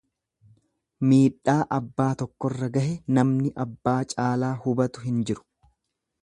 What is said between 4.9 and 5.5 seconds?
hin jiru.